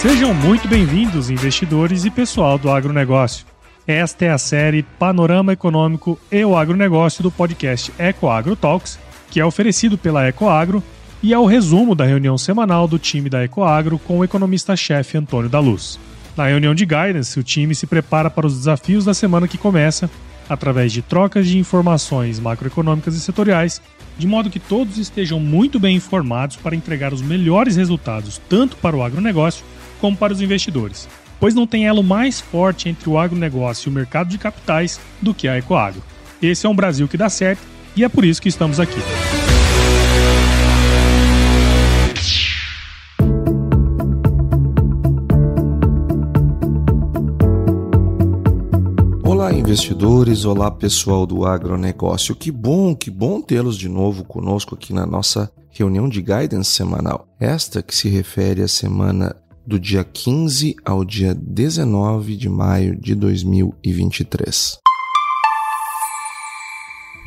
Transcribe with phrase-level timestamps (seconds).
[0.00, 3.44] Sejam muito bem-vindos, investidores e pessoal do agronegócio.
[3.86, 8.98] Esta é a série Panorama Econômico e o Agronegócio do podcast Ecoagro Talks,
[9.30, 10.82] que é oferecido pela Ecoagro
[11.22, 15.50] e é o resumo da reunião semanal do time da Ecoagro com o economista-chefe Antônio
[15.50, 15.98] da Luz.
[16.36, 20.08] Na reunião de guidance, o time se prepara para os desafios da semana que começa,
[20.50, 23.80] através de trocas de informações macroeconômicas e setoriais,
[24.18, 28.96] de modo que todos estejam muito bem informados para entregar os melhores resultados tanto para
[28.96, 29.64] o agronegócio
[30.00, 31.08] como para os investidores,
[31.38, 35.32] pois não tem elo mais forte entre o agronegócio e o mercado de capitais do
[35.32, 36.02] que a Ecoagro.
[36.42, 37.62] Esse é um Brasil que dá certo
[37.94, 39.00] e é por isso que estamos aqui.
[49.60, 50.46] Investidores!
[50.46, 52.34] Olá, pessoal do agronegócio.
[52.34, 57.28] Que bom, que bom tê-los de novo conosco aqui na nossa reunião de guidance semanal.
[57.38, 59.36] Esta que se refere à semana
[59.66, 64.78] do dia 15 ao dia 19 de maio de 2023.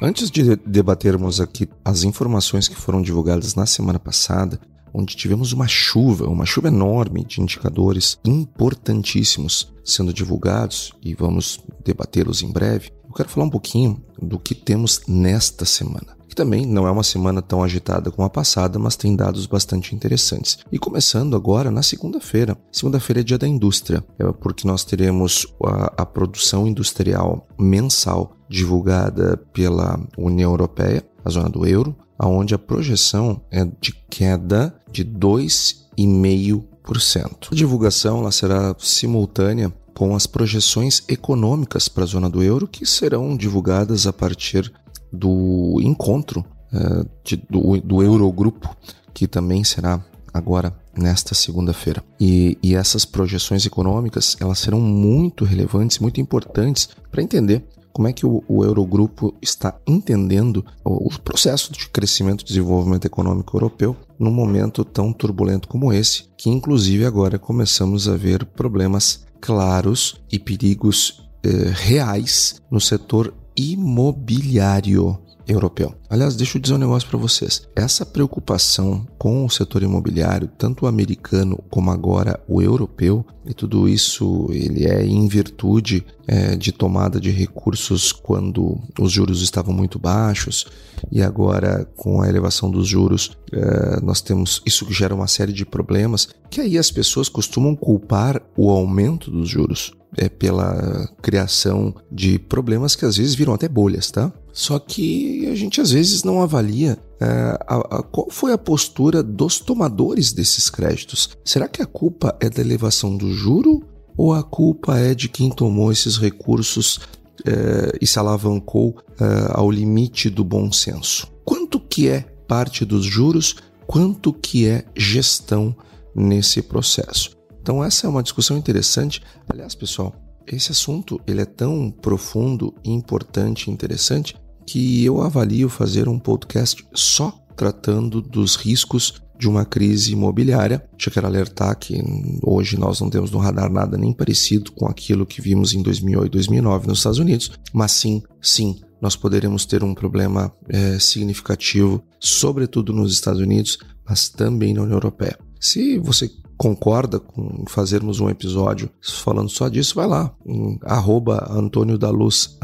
[0.01, 4.59] Antes de debatermos aqui as informações que foram divulgadas na semana passada,
[4.93, 12.41] onde tivemos uma chuva, uma chuva enorme de indicadores importantíssimos sendo divulgados e vamos debatê-los
[12.41, 16.87] em breve, eu quero falar um pouquinho do que temos nesta semana que também não
[16.87, 20.57] é uma semana tão agitada como a passada, mas tem dados bastante interessantes.
[20.71, 22.57] E começando agora na segunda-feira.
[22.71, 29.37] Segunda-feira é dia da indústria, é porque nós teremos a, a produção industrial mensal divulgada
[29.53, 37.49] pela União Europeia, a zona do euro, aonde a projeção é de queda de 2,5%.
[37.51, 42.85] A divulgação ela será simultânea com as projeções econômicas para a zona do euro, que
[42.85, 44.71] serão divulgadas a partir
[45.11, 48.73] do encontro uh, de, do, do Eurogrupo,
[49.13, 49.99] que também será
[50.33, 52.01] agora nesta segunda-feira.
[52.17, 58.13] E, e, essas projeções econômicas elas serão muito relevantes, muito importantes para entender como é
[58.13, 63.95] que o, o Eurogrupo está entendendo o, o, processo de crescimento e desenvolvimento econômico europeu
[64.17, 70.39] num momento tão turbulento como esse, que inclusive agora começamos a ver problemas claros e
[70.39, 75.93] perigos eh, reais no setor imobiliário europeu.
[76.09, 77.67] Aliás, deixa eu dizer um negócio para vocês.
[77.75, 83.89] Essa preocupação com o setor imobiliário, tanto o americano como agora o europeu, e tudo
[83.89, 89.99] isso ele é em virtude é, de tomada de recursos quando os juros estavam muito
[89.99, 90.65] baixos
[91.11, 95.51] e agora com a elevação dos juros é, nós temos isso que gera uma série
[95.51, 101.93] de problemas que aí as pessoas costumam culpar o aumento dos juros é, pela criação
[102.11, 104.31] de problemas que às vezes viram até bolhas, tá?
[104.53, 107.25] Só que a gente às vezes não avalia é,
[107.67, 111.29] a, a, qual foi a postura dos tomadores desses créditos.
[111.43, 113.81] Será que a culpa é da elevação do juro
[114.15, 116.99] ou a culpa é de quem tomou esses recursos
[117.43, 121.27] é, e se alavancou é, ao limite do bom senso?
[121.43, 123.55] Quanto que é parte dos juros?
[123.87, 125.75] Quanto que é gestão
[126.15, 127.31] nesse processo?
[127.59, 129.19] Então essa é uma discussão interessante.
[129.49, 130.13] Aliás, pessoal,
[130.45, 137.31] esse assunto ele é tão profundo, importante interessante que eu avalio fazer um podcast só
[137.55, 140.83] tratando dos riscos de uma crise imobiliária.
[140.97, 142.01] Já quero alertar que
[142.41, 146.25] hoje nós não temos no radar nada nem parecido com aquilo que vimos em 2008
[146.25, 152.01] e 2009 nos Estados Unidos, mas sim, sim, nós poderemos ter um problema é, significativo,
[152.19, 155.37] sobretudo nos Estados Unidos, mas também na União Europeia.
[155.59, 161.97] Se você concorda com fazermos um episódio falando só disso, vai lá em arroba Antônio
[161.97, 162.57] da Luz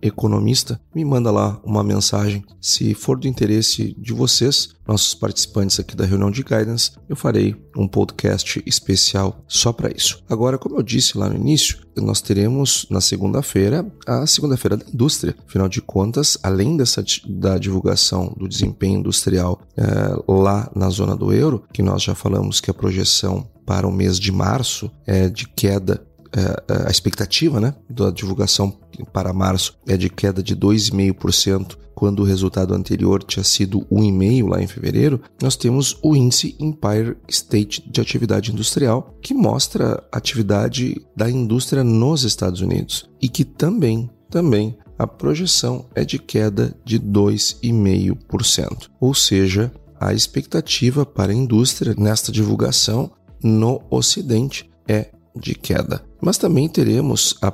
[0.00, 2.44] economista, me manda lá uma mensagem.
[2.60, 7.54] Se for do interesse de vocês, nossos participantes aqui da reunião de guidance, eu farei
[7.76, 10.24] um podcast especial só para isso.
[10.28, 15.36] Agora, como eu disse lá no início, nós teremos na segunda-feira a segunda-feira da indústria.
[15.46, 19.84] Afinal de contas, além dessa da divulgação do desempenho industrial é,
[20.26, 24.18] lá na zona do euro, que nós já falamos que a projeção para o mês
[24.18, 26.02] de março é de queda
[26.32, 28.76] é, a expectativa né, da divulgação
[29.12, 34.62] para março é de queda de 2,5%, quando o resultado anterior tinha sido 1,5% lá
[34.62, 41.04] em fevereiro, nós temos o índice Empire State de atividade industrial, que mostra a atividade
[41.16, 47.00] da indústria nos Estados Unidos e que também, também a projeção é de queda de
[47.00, 48.90] 2,5%.
[49.00, 53.10] Ou seja, a expectativa para a indústria nesta divulgação
[53.42, 56.04] no Ocidente é de queda.
[56.22, 57.48] Mas também teremos a,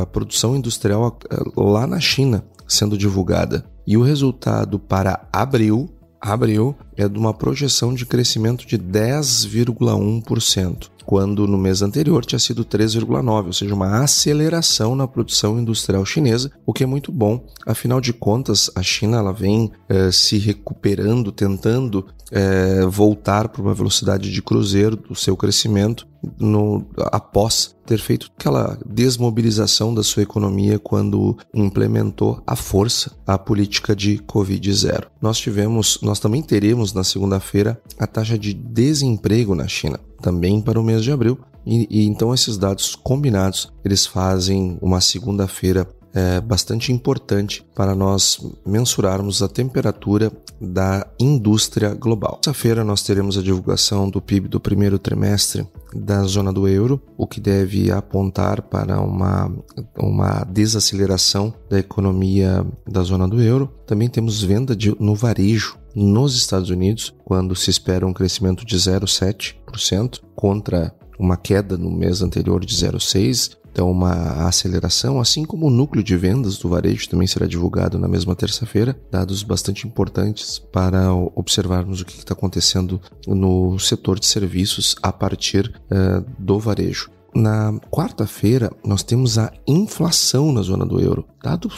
[0.00, 1.18] a produção industrial
[1.54, 3.70] lá na China sendo divulgada.
[3.86, 5.88] E o resultado para abril,
[6.20, 12.64] abril é de uma projeção de crescimento de 10,1% quando no mês anterior tinha sido
[12.64, 17.44] 3,9, ou seja, uma aceleração na produção industrial chinesa, o que é muito bom.
[17.66, 23.74] Afinal de contas, a China ela vem eh, se recuperando, tentando eh, voltar para uma
[23.74, 26.06] velocidade de cruzeiro do seu crescimento
[26.38, 33.94] no, após ter feito aquela desmobilização da sua economia quando implementou à força a política
[33.94, 35.06] de Covid-0.
[35.20, 40.80] Nós tivemos, nós também teremos na segunda-feira a taxa de desemprego na China também para
[40.80, 41.38] o mês de abril.
[41.66, 48.38] E, e então esses dados combinados eles fazem uma segunda-feira é, bastante importante para nós
[48.66, 50.30] mensurarmos a temperatura
[50.60, 52.38] da indústria global.
[52.42, 57.26] Terça-feira nós teremos a divulgação do PIB do primeiro trimestre da zona do euro, o
[57.26, 59.50] que deve apontar para uma,
[59.98, 63.70] uma desaceleração da economia da zona do euro.
[63.86, 68.76] Também temos venda de, no varejo nos Estados Unidos, quando se espera um crescimento de
[68.76, 75.70] 0,7% contra uma queda no mês anterior de 0,6%, então uma aceleração, assim como o
[75.70, 81.12] núcleo de vendas do varejo também será divulgado na mesma terça-feira, dados bastante importantes para
[81.14, 87.10] observarmos o que está acontecendo no setor de serviços a partir uh, do varejo.
[87.34, 91.24] Na quarta-feira, nós temos a inflação na zona do euro.
[91.42, 91.70] Dado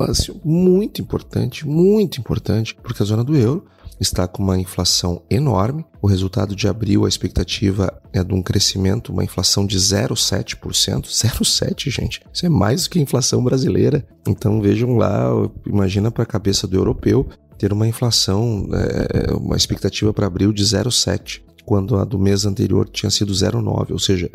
[0.00, 3.66] assim, muito importante, muito importante, porque a zona do euro
[4.00, 5.84] está com uma inflação enorme.
[6.00, 10.56] O resultado de abril, a expectativa é de um crescimento, uma inflação de 0,7%.
[11.02, 12.22] 0,7%, gente.
[12.32, 14.06] Isso é mais do que a inflação brasileira.
[14.26, 15.30] Então vejam lá,
[15.66, 20.62] imagina para a cabeça do europeu ter uma inflação, é, uma expectativa para abril de
[20.64, 24.30] 0,7% quando a do mês anterior tinha sido 0,9, ou seja,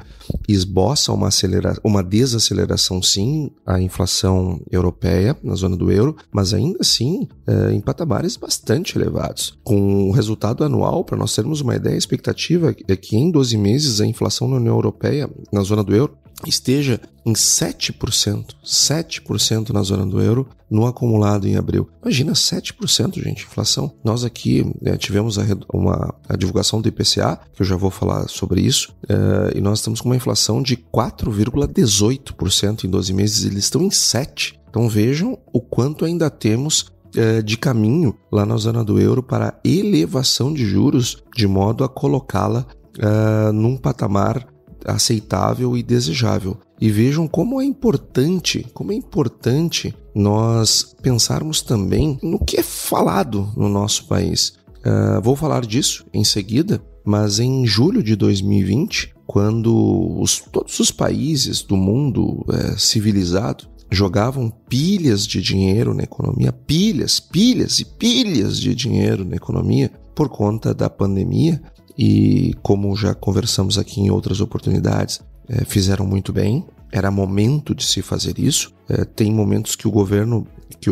[0.48, 6.78] esboça uma, acelera uma desaceleração sim a inflação europeia na zona do euro, mas ainda
[6.82, 9.58] assim é, em patamares bastante elevados.
[9.64, 13.58] Com o resultado anual, para nós termos uma ideia, a expectativa é que em 12
[13.58, 16.16] meses a inflação na União Europeia, na zona do euro,
[16.46, 21.88] esteja em 7%, 7% na zona do euro no acumulado em abril.
[22.02, 23.94] Imagina 7%, gente, inflação.
[24.04, 28.28] Nós aqui né, tivemos a, uma, a divulgação do IPCA, que eu já vou falar
[28.28, 33.66] sobre isso, é, e nós estamos com uma inflação de 4,18% em 12 meses, eles
[33.66, 34.56] estão em 7%.
[34.70, 39.60] Então vejam o quanto ainda temos é, de caminho lá na zona do euro para
[39.64, 42.66] elevação de juros, de modo a colocá-la
[42.98, 44.48] é, num patamar
[44.86, 46.58] aceitável e desejável.
[46.84, 53.50] E vejam como é importante, como é importante nós pensarmos também no que é falado
[53.56, 54.56] no nosso país.
[54.80, 60.92] Uh, vou falar disso em seguida, mas em julho de 2020, quando os, todos os
[60.92, 68.60] países do mundo é, civilizado jogavam pilhas de dinheiro na economia, pilhas, pilhas e pilhas
[68.60, 71.62] de dinheiro na economia por conta da pandemia,
[71.98, 75.22] e, como já conversamos aqui em outras oportunidades,
[75.66, 76.66] fizeram muito bem.
[76.92, 78.72] Era momento de se fazer isso.
[78.88, 80.48] É, tem momentos que o governo
[80.80, 80.92] que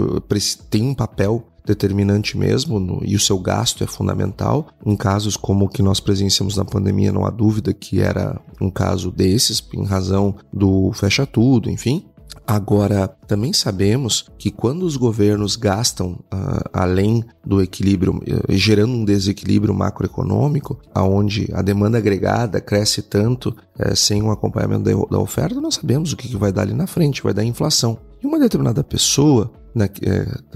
[0.70, 4.68] tem um papel determinante mesmo no, e o seu gasto é fundamental.
[4.86, 8.70] Em casos como o que nós presenciamos na pandemia, não há dúvida que era um
[8.70, 12.06] caso desses, em razão do fecha tudo, enfim.
[12.46, 19.06] Agora, também sabemos que quando os governos gastam uh, além do equilíbrio, uh, gerando um
[19.06, 25.62] desequilíbrio macroeconômico, aonde a demanda agregada cresce tanto uh, sem um acompanhamento da, da, oferta,
[25.62, 27.98] nós sabemos o que, que vai dar ali na frente, vai dar inflação.
[28.22, 29.88] E uma determinada pessoa né,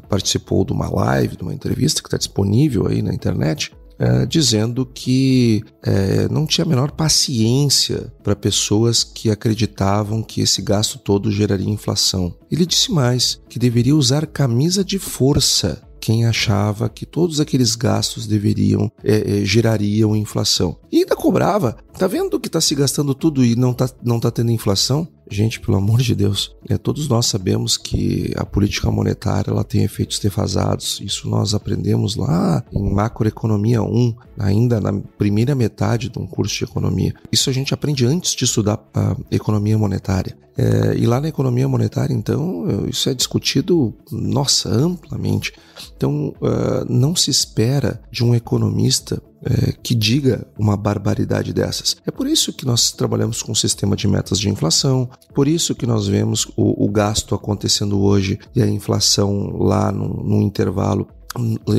[0.10, 4.86] participou de uma live, de uma entrevista que está disponível aí na internet, é, dizendo
[4.86, 11.32] que é, não tinha a menor paciência para pessoas que acreditavam que esse gasto todo
[11.32, 12.36] geraria inflação.
[12.52, 18.28] Ele disse mais que deveria usar camisa de força quem achava que todos aqueles gastos
[18.28, 20.78] deveriam é, é, gerariam inflação.
[20.92, 21.76] E ainda cobrava.
[21.98, 25.08] Tá vendo que está se gastando tudo e não tá, não tá tendo inflação?
[25.30, 29.84] Gente, pelo amor de Deus, é, todos nós sabemos que a política monetária ela tem
[29.84, 31.00] efeitos defasados.
[31.02, 36.64] Isso nós aprendemos lá em Macroeconomia 1, ainda na primeira metade de um curso de
[36.64, 37.14] economia.
[37.32, 40.38] Isso a gente aprende antes de estudar a economia monetária.
[40.58, 45.52] É, e lá na economia monetária, então, isso é discutido, nossa, amplamente.
[45.98, 51.96] Então, uh, não se espera de um economista é, que diga uma barbaridade dessas.
[52.06, 55.76] É por isso que nós trabalhamos com um sistema de metas de inflação, por isso
[55.76, 61.08] que nós vemos o, o gasto acontecendo hoje e a inflação lá no intervalo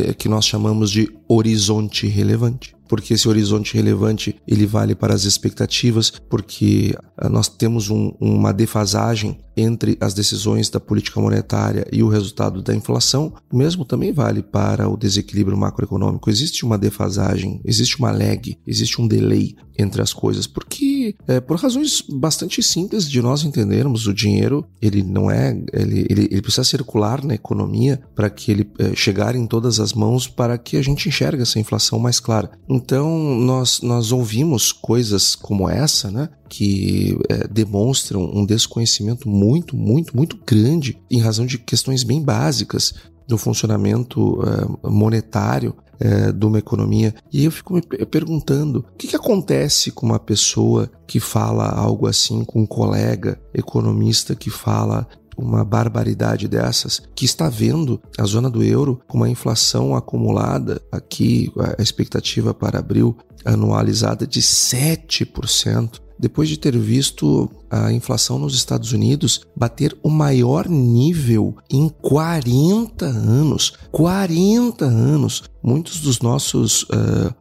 [0.07, 2.76] é, que nós chamamos de horizonte relevante.
[2.89, 8.53] Porque esse horizonte relevante ele vale para as expectativas, porque ah, nós temos um, uma
[8.53, 14.13] defasagem entre as decisões da política monetária e o resultado da inflação, o mesmo também
[14.13, 16.29] vale para o desequilíbrio macroeconômico.
[16.29, 21.59] Existe uma defasagem, existe uma lag, existe um delay entre as coisas, porque é, por
[21.59, 26.65] razões bastante simples de nós entendermos, o dinheiro ele não é, ele, ele, ele precisa
[26.65, 30.83] circular na economia para que ele é, chegar em todas as mãos para que a
[30.83, 32.51] gente enxergue essa inflação mais clara.
[32.77, 36.29] Então nós nós ouvimos coisas como essa, né?
[36.49, 42.95] que é, demonstram um desconhecimento muito, muito, muito grande em razão de questões bem básicas
[43.27, 47.15] do funcionamento é, monetário é, de uma economia.
[47.33, 52.07] E eu fico me perguntando: o que, que acontece com uma pessoa que fala algo
[52.07, 55.07] assim, com um colega economista que fala
[55.37, 61.53] uma barbaridade dessas, que está vendo a zona do euro com uma inflação acumulada aqui,
[61.79, 68.93] a expectativa para abril anualizada de 7% depois de ter visto a inflação nos Estados
[68.93, 73.73] Unidos bater o maior nível em 40 anos.
[73.91, 75.45] 40 anos!
[75.63, 77.35] Muitos dos nossos uh,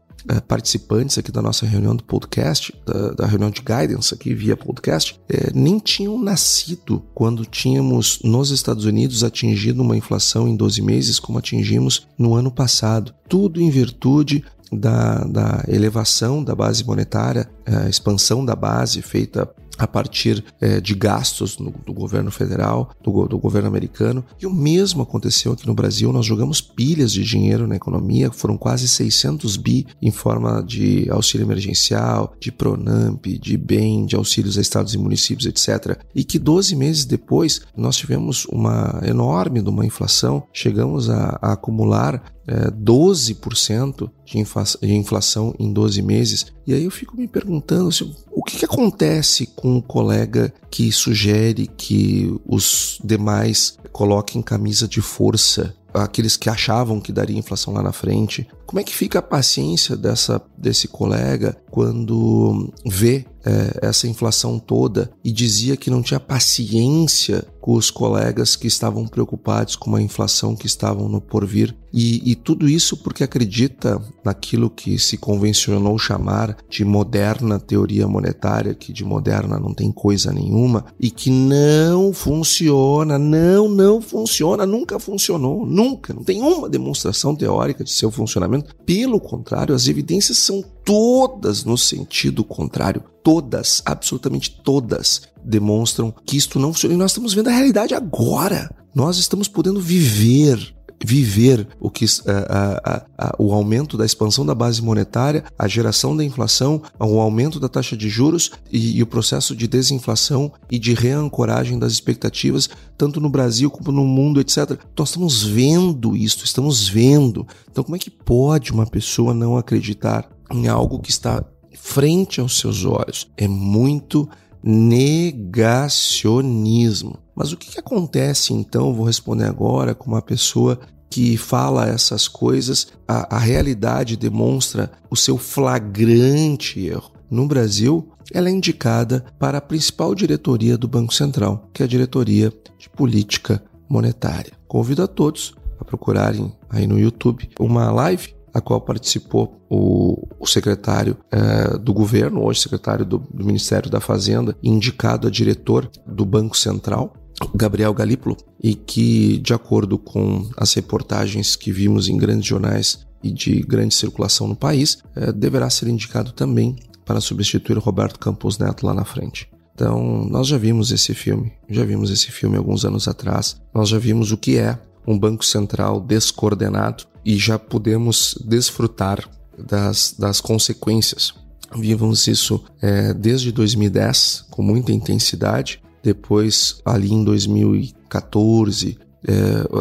[0.48, 5.14] participantes aqui da nossa reunião do podcast, da, da reunião de guidance aqui via podcast,
[5.14, 11.20] uh, nem tinham nascido quando tínhamos nos Estados Unidos atingido uma inflação em 12 meses
[11.20, 13.14] como atingimos no ano passado.
[13.30, 19.88] Tudo em virtude da, da elevação da base monetária, a expansão da base feita a
[19.88, 24.24] partir é, de gastos no, do governo federal, do, do, governo americano.
[24.42, 26.12] E o mesmo aconteceu aqui no Brasil.
[26.12, 31.46] Nós jogamos pilhas de dinheiro na economia, foram quase 600 bi em forma de auxílio
[31.46, 36.00] emergencial, de Pronamp, de BEM, de auxílios a estados e municípios, etc.
[36.14, 42.24] E que 12 meses depois nós tivemos uma enorme uma inflação, chegamos a, a acumular
[42.48, 46.46] é, 12% de, de inflação em 12 meses.
[46.66, 50.92] E aí eu fico me perguntando assim, o que, que acontece com um colega que
[50.92, 57.82] sugere que os demais coloquem camisa de força aqueles que achavam que daria inflação lá
[57.82, 58.48] na frente.
[58.66, 65.12] Como é que fica a paciência dessa, desse colega quando vê é, essa inflação toda
[65.24, 70.56] e dizia que não tinha paciência com os colegas que estavam preocupados com a inflação
[70.56, 71.76] que estavam no porvir.
[71.92, 78.76] E, e tudo isso porque acredita naquilo que se convencionou chamar de moderna teoria monetária,
[78.76, 85.00] que de moderna não tem coisa nenhuma e que não funciona, não, não funciona, nunca
[85.00, 88.76] funcionou, nunca, não tem uma demonstração teórica de seu funcionamento.
[88.86, 93.04] Pelo contrário, as evidências são todas no sentido contrário.
[93.24, 96.96] Todas, absolutamente todas, demonstram que isto não funciona.
[96.96, 98.70] E nós estamos vendo a realidade agora.
[98.94, 104.56] Nós estamos podendo viver viver o que a, a, a, o aumento da expansão da
[104.56, 109.08] base monetária, a geração da inflação, o aumento da taxa de juros e, e, o
[109.08, 114.80] processo de desinflação e de reancoragem das expectativas, tanto no Brasil como no mundo, etc.
[114.98, 117.46] Nós estamos vendo isso, estamos vendo.
[117.70, 122.58] Então, como é que pode uma pessoa não acreditar em algo que está frente aos
[122.58, 123.28] seus olhos.
[123.38, 124.28] É muito
[124.66, 127.20] negacionismo.
[127.36, 128.96] Mas o que, que acontece então?
[128.96, 130.80] Vou responder agora com uma pessoa
[131.10, 137.12] que fala essas coisas, a, a realidade demonstra o seu flagrante erro.
[137.30, 141.90] No Brasil, ela é indicada para a principal diretoria do Banco Central, que é a
[141.90, 144.52] diretoria de política monetária.
[144.68, 150.48] Convido a todos a procurarem aí no YouTube uma live a qual participou o, o
[150.48, 156.26] secretário é, do governo, hoje secretário do, do Ministério da Fazenda, indicado a diretor do
[156.26, 157.14] Banco Central,
[157.54, 163.30] Gabriel Galípolo, e que, de acordo com as reportagens que vimos em grandes jornais e
[163.30, 168.86] de grande circulação no país, é, deverá ser indicado também para substituir Roberto Campos Neto
[168.86, 169.50] lá na frente.
[169.74, 174.00] Então, nós já vimos esse filme, já vimos esse filme alguns anos atrás, nós já
[174.00, 181.34] vimos o que é um Banco Central descoordenado e já podemos desfrutar das, das consequências.
[181.76, 188.98] Vimos isso é, desde 2010 com muita intensidade, depois ali em 2014,
[189.28, 189.34] é,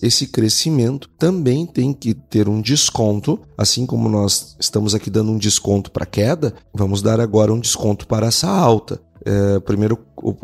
[0.00, 5.38] esse crescimento também tem que ter um desconto, assim como nós estamos aqui dando um
[5.38, 9.96] desconto para queda, vamos dar agora um desconto para essa alta é, primeiro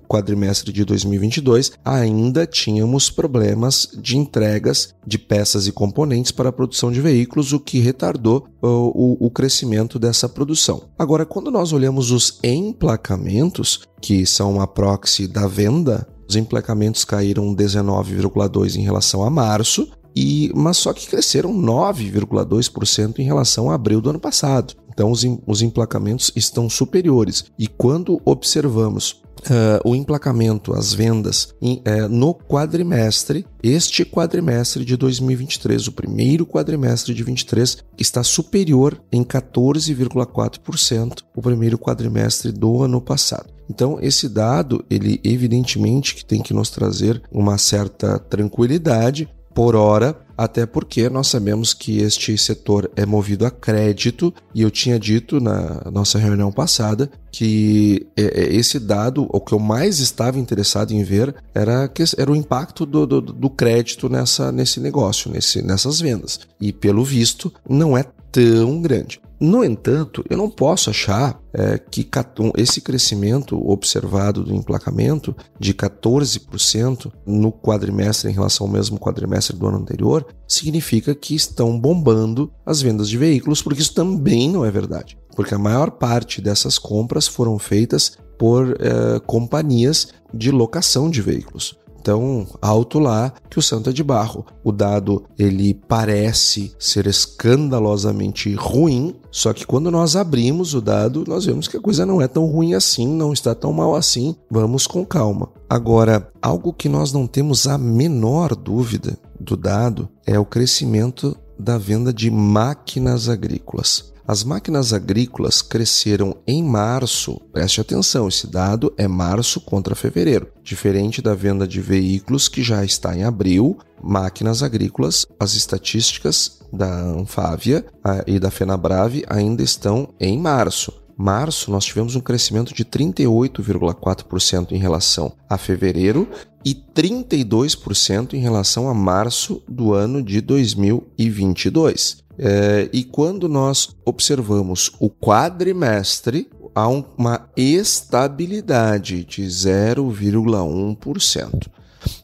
[0.08, 6.90] quadrimestre de 2022, ainda tínhamos problemas de entregas de peças e componentes para a produção
[6.90, 10.82] de veículos, o que retardou o, o crescimento dessa produção.
[10.98, 17.54] Agora, quando nós olhamos os emplacamentos, que são a proxy da venda, os emplacamentos caíram
[17.54, 24.00] 19,2 em relação a março, e mas só que cresceram 9,2% em relação a abril
[24.00, 24.74] do ano passado.
[24.92, 27.44] Então, os, os emplacamentos estão superiores.
[27.58, 34.96] E quando observamos Uh, o emplacamento, as vendas em, uh, no quadrimestre, este quadrimestre de
[34.96, 43.00] 2023, o primeiro quadrimestre de 23, está superior em 14,4% o primeiro quadrimestre do ano
[43.00, 43.57] passado.
[43.68, 49.28] Então, esse dado, ele evidentemente que tem que nos trazer uma certa tranquilidade
[49.58, 54.70] por hora, até porque nós sabemos que este setor é movido a crédito e eu
[54.70, 59.98] tinha dito na nossa reunião passada que é, é, esse dado, o que eu mais
[59.98, 65.28] estava interessado em ver era, era o impacto do, do, do crédito nessa, nesse negócio,
[65.28, 66.38] nesse, nessas vendas.
[66.60, 69.20] E pelo visto, não é tão grande.
[69.40, 72.08] No entanto, eu não posso achar é, que
[72.56, 79.66] esse crescimento observado do emplacamento de 14% no quadrimestre em relação ao mesmo quadrimestre do
[79.68, 84.70] ano anterior significa que estão bombando as vendas de veículos, porque isso também não é
[84.70, 85.16] verdade.
[85.36, 91.78] Porque a maior parte dessas compras foram feitas por é, companhias de locação de veículos
[92.02, 94.44] tão alto lá que o santo é de barro.
[94.64, 101.44] O dado ele parece ser escandalosamente ruim, só que quando nós abrimos o dado, nós
[101.44, 104.34] vemos que a coisa não é tão ruim assim, não está tão mal assim.
[104.50, 105.48] Vamos com calma.
[105.68, 111.76] Agora, algo que nós não temos a menor dúvida do dado é o crescimento da
[111.76, 114.12] venda de máquinas agrícolas.
[114.28, 117.40] As máquinas agrícolas cresceram em março.
[117.50, 120.52] Preste atenção, esse dado é março contra fevereiro.
[120.62, 126.94] Diferente da venda de veículos que já está em abril, máquinas agrícolas, as estatísticas da
[126.94, 127.86] Anfávia
[128.26, 130.92] e da Fenabrave ainda estão em março.
[131.16, 136.28] Março, nós tivemos um crescimento de 38,4% em relação a fevereiro
[136.62, 142.27] e 32% em relação a março do ano de 2022.
[142.38, 151.66] É, e quando nós observamos o quadrimestre, há uma estabilidade de 0,1%.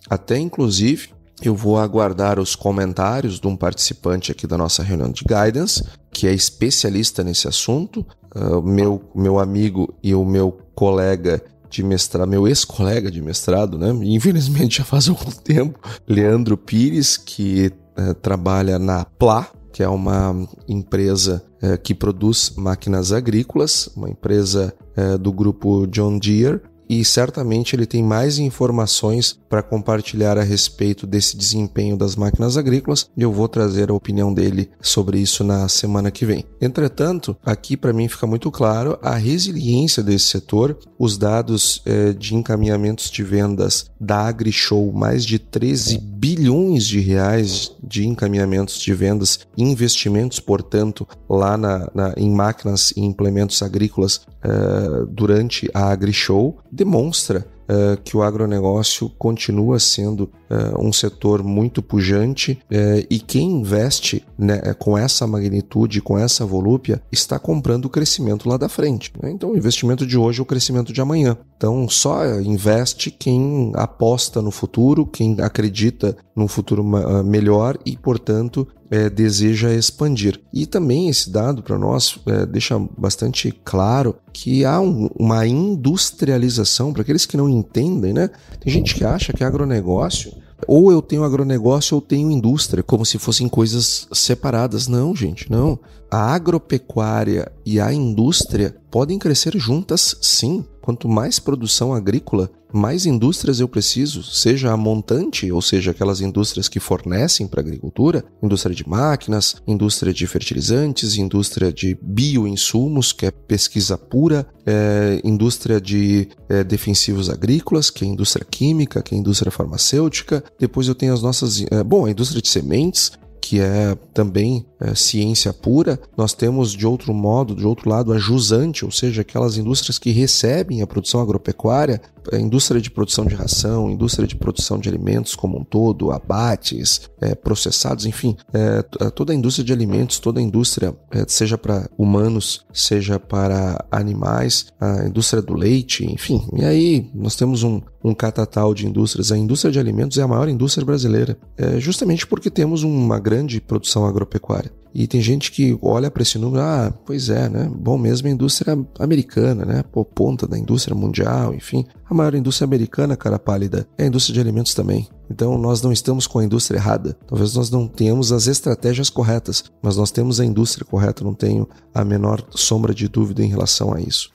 [0.09, 5.25] Até inclusive, eu vou aguardar os comentários de um participante aqui da nossa reunião de
[5.25, 11.83] guidance, que é especialista nesse assunto, uh, meu, meu amigo e o meu colega de
[11.83, 13.91] mestrado, meu ex-colega de mestrado, né?
[14.05, 20.47] Infelizmente já faz algum tempo, Leandro Pires, que uh, trabalha na PLA, que é uma
[20.69, 26.61] empresa é, que produz máquinas agrícolas, uma empresa é, do grupo John Deere,
[27.01, 33.11] e certamente ele tem mais informações para compartilhar a respeito desse desempenho das máquinas agrícolas
[33.17, 36.45] e eu vou trazer a opinião dele sobre isso na semana que vem.
[36.61, 42.35] Entretanto, aqui para mim fica muito claro a resiliência desse setor, os dados eh, de
[42.35, 49.41] encaminhamentos de vendas da AgriShow, mais de 13 bilhões de reais de encaminhamentos de vendas,
[49.57, 57.47] investimentos, portanto, lá na, na em máquinas e implementos agrícolas eh, durante a AgriShow, demonstra
[57.65, 64.25] uh, que o agronegócio continua sendo uh, um setor muito pujante uh, e quem investe
[64.39, 69.11] né, com essa magnitude, com essa volúpia, está comprando o crescimento lá da frente.
[69.21, 69.31] Né?
[69.31, 71.37] Então, o investimento de hoje é o crescimento de amanhã.
[71.57, 76.83] Então, só investe quem aposta no futuro, quem acredita num futuro
[77.25, 80.41] melhor e, portanto, é, deseja expandir.
[80.53, 86.93] E também esse dado para nós é, deixa bastante claro que há um, uma industrialização,
[86.93, 88.31] para aqueles que não entendem, né?
[88.61, 90.33] Tem gente que acha que agronegócio
[90.67, 94.89] ou eu tenho agronegócio ou tenho indústria, como se fossem coisas separadas.
[94.89, 95.79] Não, gente, não.
[96.11, 100.65] A agropecuária e a indústria podem crescer juntas, sim.
[100.85, 106.69] Quanto mais produção agrícola, mais indústrias eu preciso, seja a montante, ou seja, aquelas indústrias
[106.69, 113.25] que fornecem para a agricultura, indústria de máquinas, indústria de fertilizantes, indústria de bioinsumos, que
[113.25, 119.19] é pesquisa pura, é, indústria de é, defensivos agrícolas, que é indústria química, que é
[119.19, 120.45] indústria farmacêutica.
[120.61, 121.65] Depois eu tenho as nossas.
[121.71, 123.11] É, bom, a indústria de sementes,
[123.45, 128.17] que é também é, ciência pura, nós temos de outro modo, de outro lado, a
[128.17, 132.01] jusante, ou seja, aquelas indústrias que recebem a produção agropecuária,
[132.33, 137.11] a indústria de produção de ração, indústria de produção de alimentos como um todo, abates,
[137.21, 141.89] é, processados, enfim, é, toda a indústria de alimentos, toda a indústria, é, seja para
[141.99, 146.47] humanos, seja para animais, a indústria do leite, enfim.
[146.55, 149.33] E aí nós temos um, um catatal de indústrias.
[149.33, 153.61] A indústria de alimentos é a maior indústria brasileira, é, justamente porque temos uma grande
[153.61, 154.71] produção agropecuária.
[154.95, 157.69] E tem gente que olha para esse número, ah, pois é, né?
[157.75, 159.83] Bom mesmo a indústria americana, né?
[159.91, 161.85] Pô, ponta da indústria mundial, enfim.
[162.09, 165.09] A maior indústria americana, cara pálida, é a indústria de alimentos também.
[165.29, 167.17] Então nós não estamos com a indústria errada.
[167.27, 171.69] Talvez nós não tenhamos as estratégias corretas, mas nós temos a indústria correta, não tenho
[171.93, 174.31] a menor sombra de dúvida em relação a isso.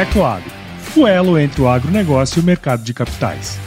[0.00, 0.50] Ecoagro,
[0.96, 3.58] o elo entre o agronegócio e o mercado de capitais.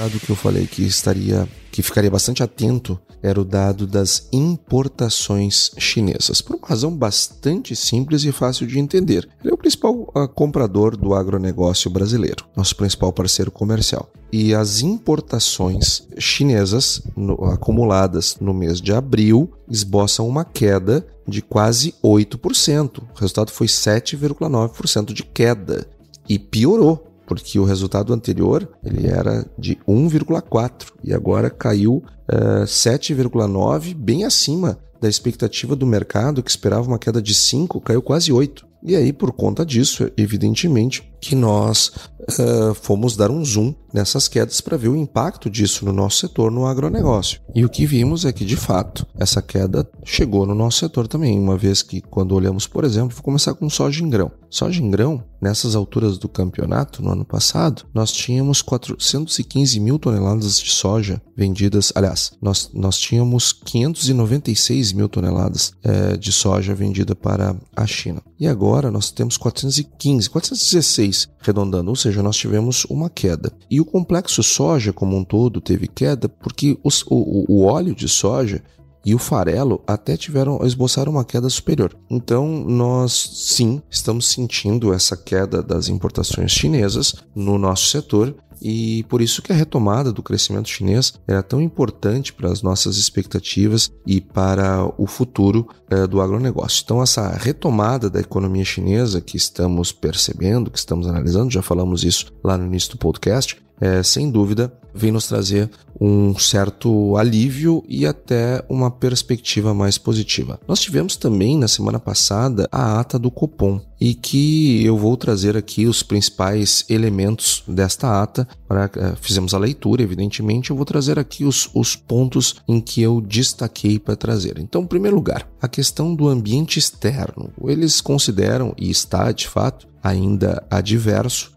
[0.00, 1.46] dado que eu falei que estaria
[1.80, 8.24] que ficaria bastante atento era o dado das importações chinesas, por uma razão bastante simples
[8.24, 9.28] e fácil de entender.
[9.42, 14.10] Ele é o principal uh, comprador do agronegócio brasileiro, nosso principal parceiro comercial.
[14.32, 21.94] E as importações chinesas no, acumuladas no mês de abril esboçam uma queda de quase
[22.02, 22.98] 8%.
[22.98, 25.86] O resultado foi 7,9% de queda.
[26.28, 33.94] E piorou porque o resultado anterior ele era de 1,4 e agora caiu uh, 7,9,
[33.94, 38.66] bem acima da expectativa do mercado, que esperava uma queda de 5, caiu quase 8.
[38.82, 44.60] E aí, por conta disso, evidentemente, que nós uh, fomos dar um zoom nessas quedas
[44.60, 47.40] para ver o impacto disso no nosso setor no agronegócio.
[47.54, 51.38] E o que vimos é que, de fato, essa queda chegou no nosso setor também,
[51.38, 54.30] uma vez que, quando olhamos, por exemplo, vou começar com soja em grão.
[54.48, 60.58] Soja em grão, nessas alturas do campeonato, no ano passado, nós tínhamos 415 mil toneladas
[60.58, 61.92] de soja vendidas.
[61.94, 68.22] Aliás, nós, nós tínhamos 596 mil toneladas é, de soja vendida para a China.
[68.38, 71.09] E agora nós temos 415, 416
[71.40, 73.52] redondando, ou seja, nós tivemos uma queda.
[73.70, 78.08] E o complexo soja como um todo teve queda porque os, o, o óleo de
[78.08, 78.62] soja
[79.04, 81.96] e o farelo até tiveram esboçaram uma queda superior.
[82.10, 89.22] Então, nós sim estamos sentindo essa queda das importações chinesas no nosso setor e por
[89.22, 94.20] isso que a retomada do crescimento chinês era tão importante para as nossas expectativas e
[94.20, 96.82] para o futuro é, do agronegócio.
[96.84, 102.32] Então, essa retomada da economia chinesa que estamos percebendo, que estamos analisando, já falamos isso
[102.42, 108.06] lá no início do podcast, é, sem dúvida, vem nos trazer um certo alívio e
[108.06, 110.58] até uma perspectiva mais positiva.
[110.66, 115.56] Nós tivemos também na semana passada a ata do Copom e que eu vou trazer
[115.56, 118.48] aqui os principais elementos desta ata.
[118.66, 123.02] Para, é, fizemos a leitura, evidentemente, eu vou trazer aqui os, os pontos em que
[123.02, 124.58] eu destaquei para trazer.
[124.58, 127.50] Então, em primeiro lugar, a questão do ambiente externo.
[127.62, 131.52] Eles consideram, e está de fato ainda adverso,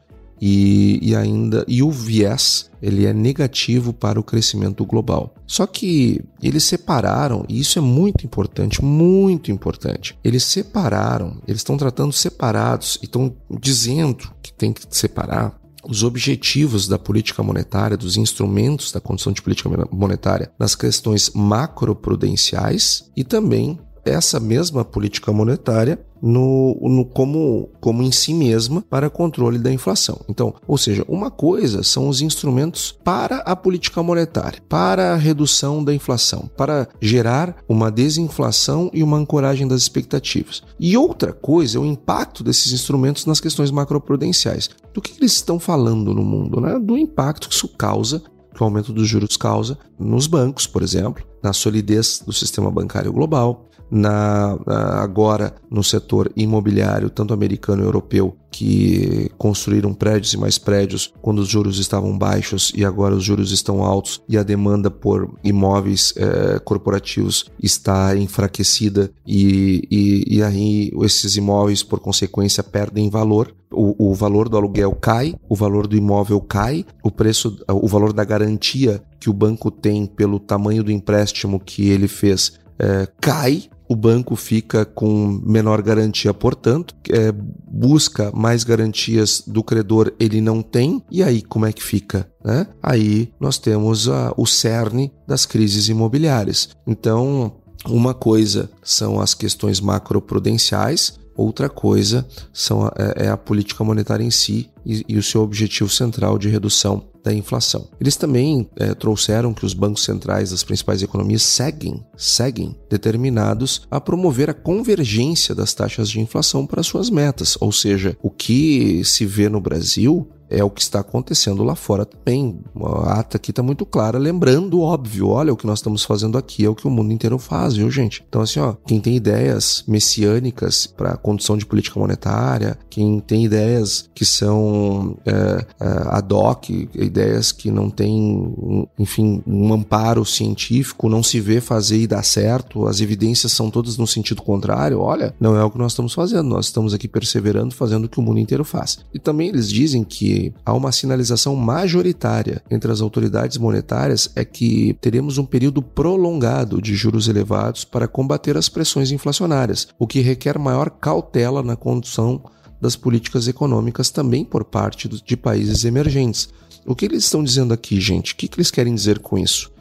[0.45, 5.33] e, e ainda e o viés ele é negativo para o crescimento global.
[5.47, 10.19] Só que eles separaram, e isso é muito importante, muito importante.
[10.21, 16.89] Eles separaram, eles estão tratando separados e estão dizendo que tem que separar os objetivos
[16.89, 23.79] da política monetária, dos instrumentos da condição de política monetária nas questões macroprudenciais e também
[24.05, 30.21] essa mesma política monetária no, no, como, como em si mesma para controle da inflação.
[30.29, 35.83] Então, ou seja, uma coisa são os instrumentos para a política monetária, para a redução
[35.83, 40.63] da inflação, para gerar uma desinflação e uma ancoragem das expectativas.
[40.79, 44.69] E outra coisa é o impacto desses instrumentos nas questões macroprudenciais.
[44.93, 46.61] Do que eles estão falando no mundo?
[46.61, 46.79] Né?
[46.79, 48.21] Do impacto que isso causa
[48.53, 53.11] que o aumento dos juros causa nos bancos, por exemplo, na solidez do sistema bancário
[53.11, 54.57] global, na,
[55.03, 61.39] agora no setor imobiliário, tanto americano e europeu, que construíram prédios e mais prédios quando
[61.39, 66.13] os juros estavam baixos e agora os juros estão altos e a demanda por imóveis
[66.15, 73.53] é, corporativos está enfraquecida e, e, e aí esses imóveis, por consequência, perdem valor.
[73.71, 78.13] O, o, valor do aluguel cai, o valor do imóvel cai, o preço, o valor
[78.13, 83.63] da garantia que o banco tem pelo tamanho do empréstimo que ele fez é, cai
[83.93, 90.63] o banco fica com menor garantia, portanto, é, busca mais garantias do credor, ele não
[90.63, 92.27] tem, e aí como é que fica?
[92.43, 92.65] Né?
[92.81, 96.69] Aí nós temos a, o cerne das crises imobiliárias.
[96.87, 97.53] Então,
[97.85, 104.31] uma coisa são as questões macroprudenciais, outra coisa são é, é a política monetária em
[104.31, 107.87] si e, e o seu objetivo central de redução da inflação.
[107.99, 114.01] Eles também é, trouxeram que os bancos centrais das principais economias seguem, seguem determinados a
[114.01, 119.25] promover a convergência das taxas de inflação para suas metas, ou seja, o que se
[119.25, 122.59] vê no Brasil é o que está acontecendo lá fora também.
[123.05, 126.65] A ata aqui está muito clara, lembrando, óbvio, olha o que nós estamos fazendo aqui,
[126.65, 128.23] é o que o mundo inteiro faz, viu, gente?
[128.27, 134.09] Então, assim, ó, quem tem ideias messiânicas para condução de política monetária, quem tem ideias
[134.13, 141.23] que são é, é, ad hoc, ideias que não têm, enfim, um amparo científico, não
[141.23, 145.55] se vê fazer e dar certo, as evidências são todas no sentido contrário, olha, não
[145.55, 148.39] é o que nós estamos fazendo, nós estamos aqui perseverando, fazendo o que o mundo
[148.39, 148.99] inteiro faz.
[149.13, 154.97] E também eles dizem que há uma sinalização majoritária entre as autoridades monetárias é que
[154.99, 160.57] teremos um período prolongado de juros elevados para combater as pressões inflacionárias, o que requer
[160.57, 162.41] maior cautela na condução
[162.81, 166.49] das políticas econômicas também por parte de países emergentes.
[166.85, 168.33] O que eles estão dizendo aqui, gente?
[168.33, 169.71] O que eles querem dizer com isso?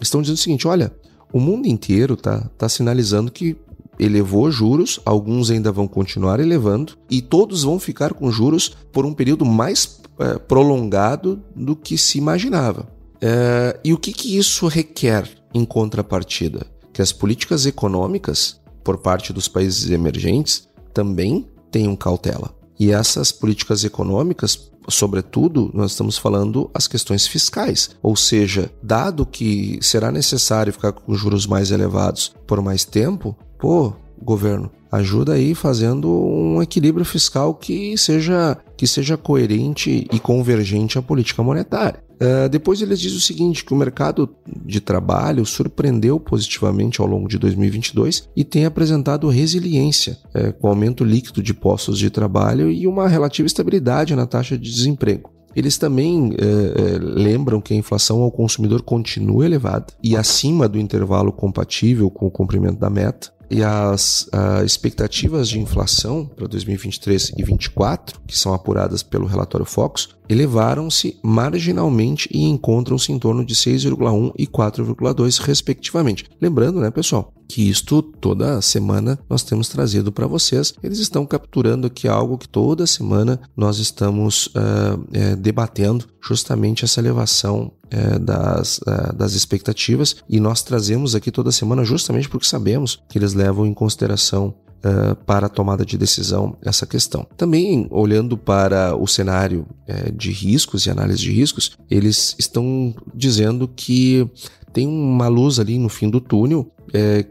[0.00, 0.92] Estão dizendo o seguinte: olha,
[1.32, 3.56] o mundo inteiro está tá sinalizando que
[3.98, 9.14] elevou juros, alguns ainda vão continuar elevando, e todos vão ficar com juros por um
[9.14, 12.88] período mais é, prolongado do que se imaginava.
[13.20, 16.66] É, e o que, que isso requer em contrapartida?
[16.92, 22.54] Que as políticas econômicas, por parte dos países emergentes, também tenham cautela.
[22.78, 27.90] E essas políticas econômicas sobretudo, nós estamos falando as questões fiscais.
[28.02, 33.94] Ou seja, dado que será necessário ficar com juros mais elevados por mais tempo, pô,
[34.22, 41.02] governo, ajuda aí fazendo um equilíbrio fiscal que seja, que seja coerente e convergente à
[41.02, 42.02] política monetária.
[42.22, 47.26] Uh, depois eles dizem o seguinte, que o mercado de trabalho surpreendeu positivamente ao longo
[47.26, 52.86] de 2022 e tem apresentado resiliência, uh, com aumento líquido de postos de trabalho e
[52.86, 55.32] uma relativa estabilidade na taxa de desemprego.
[55.54, 61.30] Eles também eh, lembram que a inflação ao consumidor continua elevada e acima do intervalo
[61.30, 67.32] compatível com o cumprimento da meta e as uh, expectativas de inflação para 2023 e
[67.36, 74.32] 2024, que são apuradas pelo relatório Focus, elevaram-se marginalmente e encontram-se em torno de 6,1
[74.38, 76.24] e 4,2 respectivamente.
[76.40, 80.72] Lembrando, né, pessoal, que isto toda semana nós temos trazido para vocês.
[80.82, 86.98] Eles estão capturando aqui algo que toda semana nós estamos uh, é, debatendo, justamente essa
[86.98, 93.02] elevação é, das, uh, das expectativas, e nós trazemos aqui toda semana justamente porque sabemos
[93.10, 97.24] que eles levam em consideração Uh, para a tomada de decisão essa questão.
[97.36, 103.68] Também, olhando para o cenário uh, de riscos e análise de riscos, eles estão dizendo
[103.68, 104.28] que
[104.72, 106.68] tem uma luz ali no fim do túnel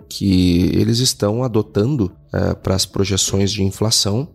[0.07, 2.11] que eles estão adotando
[2.63, 4.29] para as projeções de inflação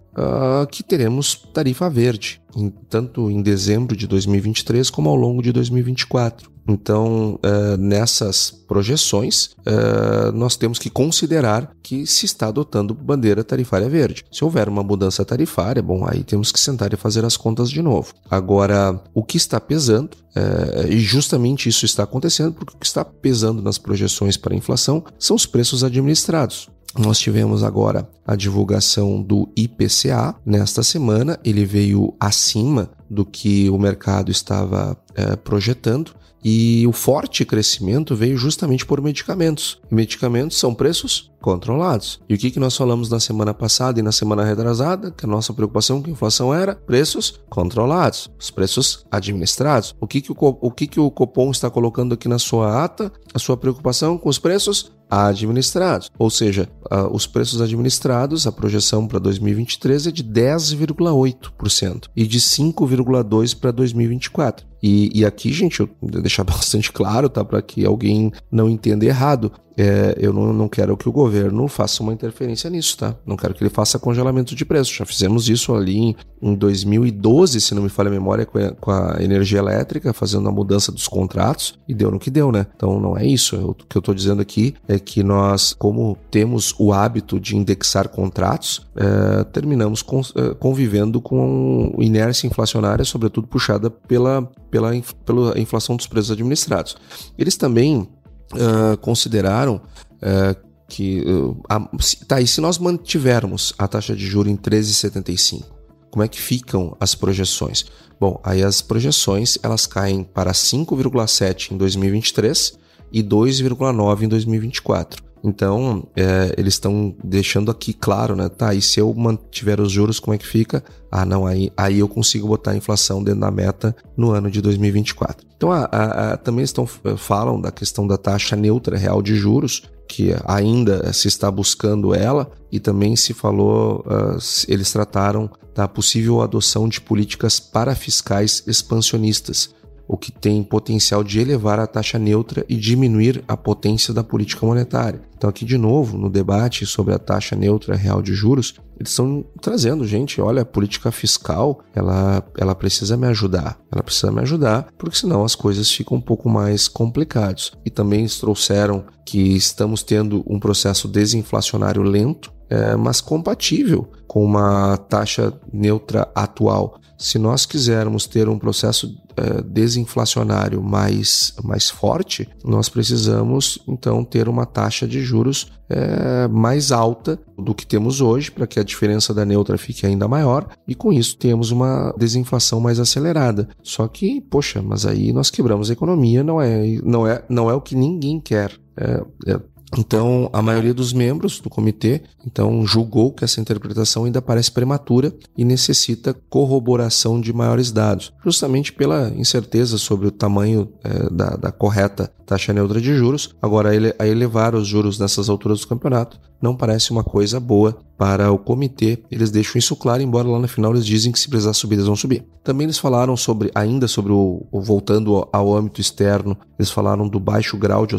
[0.71, 6.56] que teremos tarifa verde, em, tanto em dezembro de 2023 como ao longo de 2024.
[6.69, 13.89] Então, uh, nessas projeções, uh, nós temos que considerar que se está adotando bandeira tarifária
[13.89, 14.25] verde.
[14.33, 17.81] Se houver uma mudança tarifária, bom, aí temos que sentar e fazer as contas de
[17.81, 18.13] novo.
[18.29, 23.05] Agora, o que está pesando, uh, e justamente isso está acontecendo, porque o que está
[23.05, 26.69] pesando nas projeções para a inflação são os preços administrados.
[26.99, 33.79] Nós tivemos agora a divulgação do IPCA nesta semana, ele veio acima do que o
[33.79, 34.97] mercado estava
[35.45, 36.13] projetando.
[36.45, 39.81] E o forte crescimento veio justamente por medicamentos.
[39.91, 42.21] Medicamentos são preços controlados.
[42.29, 45.11] E o que, que nós falamos na semana passada e na semana retrasada?
[45.11, 49.95] Que a nossa preocupação com a inflação era preços controlados, os preços administrados.
[50.01, 53.13] O que, que, o, o, que, que o Copom está colocando aqui na sua ata?
[53.33, 56.11] A sua preocupação com os preços administrados.
[56.19, 56.69] Ou seja,
[57.13, 64.67] os preços administrados, a projeção para 2023 é de 10,8% e de 5,2% para 2024.
[64.83, 67.45] E, e, aqui, gente, eu vou deixar bastante claro, tá?
[67.45, 72.03] Para que alguém não entenda errado é, eu não, não, quero que o governo faça
[72.03, 73.15] uma interferência nisso, tá?
[73.27, 74.95] Não quero que ele faça congelamento de preços.
[74.95, 78.71] Já fizemos isso ali em, em 2012, se não me falha a memória, com a,
[78.73, 82.67] com a, energia elétrica, fazendo a mudança dos contratos, e deu no que deu, né?
[82.75, 83.57] Então não é isso.
[83.57, 88.09] o que eu estou dizendo aqui é que nós, como temos o hábito de indexar
[88.09, 94.91] contratos, é, terminamos com, é, convivendo com inércia inflacionária, sobretudo puxada pela, pela,
[95.25, 96.97] pela inflação dos preços administrados.
[97.37, 98.09] Eles também
[98.53, 101.21] uh, consideraram uh, que.
[101.21, 101.81] Uh, a,
[102.27, 105.65] tá, e se nós mantivermos a taxa de juro em 13,75,
[106.11, 107.85] como é que ficam as projeções?
[108.19, 112.79] Bom, aí as projeções elas caem para 5,7 em 2023
[113.13, 115.26] e 2,9 em 2024.
[115.47, 118.49] Então, é, eles estão deixando aqui claro, né?
[118.49, 120.83] Tá, e se eu mantiver os juros, como é que fica?
[121.09, 124.61] Ah, não, aí, aí eu consigo botar a inflação dentro da meta no ano de
[124.61, 125.47] 2024.
[125.57, 129.37] Então, a, a, a, também estão, eh, falam da questão da taxa neutra real de
[129.37, 135.87] juros, que ainda se está buscando ela, e também se falou, uh, eles trataram da
[135.87, 139.71] possível adoção de políticas parafiscais expansionistas,
[140.09, 144.65] o que tem potencial de elevar a taxa neutra e diminuir a potência da política
[144.65, 145.21] monetária.
[145.37, 149.45] Então, aqui de novo, no debate sobre a taxa neutra real de juros, eles estão
[149.61, 153.79] trazendo, gente, olha, a política fiscal, ela, ela precisa me ajudar.
[153.93, 157.73] Ela precisa me ajudar, porque senão as coisas ficam um pouco mais complicadas.
[157.85, 164.43] E também eles trouxeram que estamos tendo um processo desinflacionário lento, é, mas compatível com
[164.43, 166.99] uma taxa neutra atual.
[167.19, 174.49] Se nós quisermos ter um processo uh, desinflacionário mais, mais forte, nós precisamos então ter
[174.49, 179.33] uma taxa de juros uh, mais alta do que temos hoje, para que a diferença
[179.33, 183.69] da neutra fique ainda maior, e com isso temos uma desinflação mais acelerada.
[183.83, 187.75] Só que, poxa, mas aí nós quebramos a economia, não é, não é, não é
[187.75, 188.73] o que ninguém quer.
[188.97, 189.61] É, é,
[189.97, 195.33] então, a maioria dos membros do comitê então julgou que essa interpretação ainda parece prematura
[195.57, 201.73] e necessita corroboração de maiores dados, justamente pela incerteza sobre o tamanho é, da, da,
[201.73, 203.55] correta taxa neutra de juros.
[203.61, 207.99] Agora, ele, a elevar os juros nessas alturas do campeonato não parece uma coisa boa
[208.17, 209.19] para o comitê.
[209.31, 212.07] Eles deixam isso claro, embora lá no final eles dizem que se precisar subir, eles
[212.07, 212.45] vão subir.
[212.65, 217.77] Também eles falaram sobre, ainda sobre o, voltando ao âmbito externo, eles falaram do baixo
[217.77, 218.17] grau de,